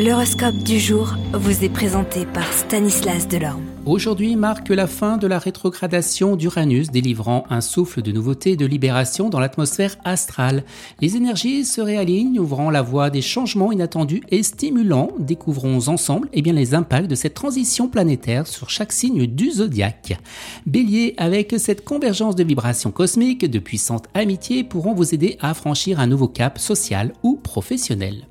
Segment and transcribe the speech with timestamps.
[0.00, 3.64] L'horoscope du jour vous est présenté par Stanislas Delorme.
[3.84, 8.64] Aujourd'hui marque la fin de la rétrogradation d'Uranus, délivrant un souffle de nouveauté et de
[8.64, 10.62] libération dans l'atmosphère astrale.
[11.00, 15.10] Les énergies se réalignent, ouvrant la voie des changements inattendus et stimulants.
[15.18, 20.16] Découvrons ensemble eh bien, les impacts de cette transition planétaire sur chaque signe du zodiaque.
[20.64, 25.98] Bélier, avec cette convergence de vibrations cosmiques, de puissantes amitiés pourront vous aider à franchir
[25.98, 28.28] un nouveau cap social ou professionnel.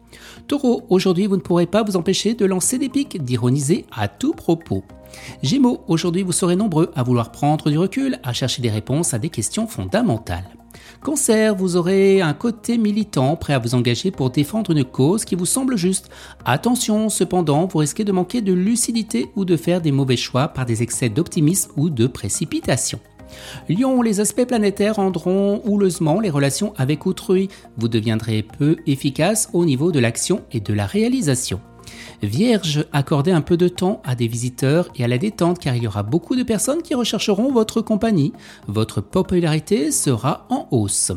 [0.48, 4.34] Taureau, aujourd'hui vous ne pourrez pas vous empêcher de lancer des pics, d'ironiser à tout
[4.34, 4.84] propos.
[5.44, 9.20] Gémeaux, aujourd'hui vous serez nombreux à vouloir prendre du recul, à chercher des réponses à
[9.20, 10.50] des questions fondamentales.
[11.02, 15.36] Cancer, vous aurez un côté militant, prêt à vous engager pour défendre une cause qui
[15.36, 16.10] vous semble juste.
[16.44, 20.66] Attention, cependant, vous risquez de manquer de lucidité ou de faire des mauvais choix par
[20.66, 23.00] des excès d'optimisme ou de précipitation.
[23.70, 27.50] Lion, les aspects planétaires rendront houleusement les relations avec autrui.
[27.78, 31.60] Vous deviendrez peu efficace au niveau de l'action et de la réalisation.
[32.22, 35.84] Vierge, accordez un peu de temps à des visiteurs et à la détente car il
[35.84, 38.34] y aura beaucoup de personnes qui rechercheront votre compagnie.
[38.68, 41.12] Votre popularité sera en hausse.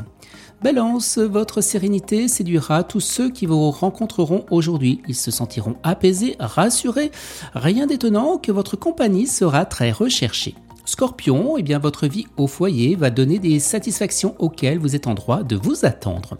[0.62, 5.00] Balance, votre sérénité séduira tous ceux qui vous rencontreront aujourd'hui.
[5.08, 7.12] Ils se sentiront apaisés, rassurés.
[7.54, 10.54] Rien d'étonnant que votre compagnie sera très recherchée.
[10.90, 15.14] Scorpion, eh bien votre vie au foyer va donner des satisfactions auxquelles vous êtes en
[15.14, 16.36] droit de vous attendre.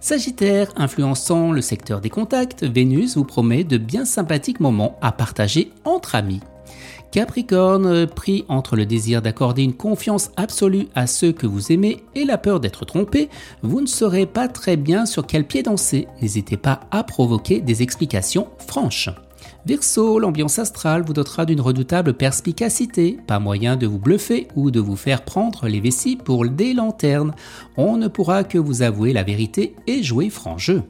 [0.00, 5.70] Sagittaire, influençant le secteur des contacts, Vénus vous promet de bien sympathiques moments à partager
[5.84, 6.40] entre amis.
[7.12, 12.24] Capricorne, pris entre le désir d'accorder une confiance absolue à ceux que vous aimez et
[12.24, 13.28] la peur d'être trompé,
[13.60, 16.08] vous ne saurez pas très bien sur quel pied danser.
[16.22, 19.10] N'hésitez pas à provoquer des explications franches.
[19.66, 24.80] Verseau, l'ambiance astrale vous dotera d'une redoutable perspicacité, pas moyen de vous bluffer ou de
[24.80, 27.34] vous faire prendre les vessies pour des lanternes.
[27.76, 30.82] On ne pourra que vous avouer la vérité et jouer franc jeu.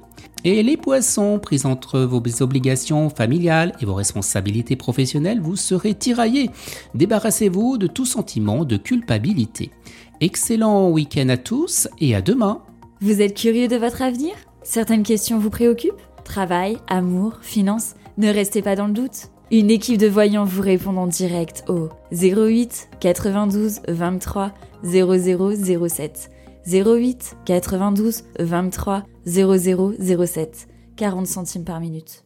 [0.45, 6.51] Et les poissons, pris entre vos obligations familiales et vos responsabilités professionnelles, vous serez tiraillés.
[6.95, 9.71] Débarrassez-vous de tout sentiment de culpabilité.
[10.21, 12.63] Excellent week-end à tous et à demain.
[13.01, 14.33] Vous êtes curieux de votre avenir?
[14.63, 16.01] Certaines questions vous préoccupent?
[16.25, 17.95] Travail, amour, finances?
[18.21, 19.31] Ne restez pas dans le doute.
[19.51, 24.53] Une équipe de voyants vous répond en direct au 08 92 23
[24.85, 26.31] 0007.
[26.67, 30.69] 08 92 23 0007.
[30.97, 32.25] 40 centimes par minute.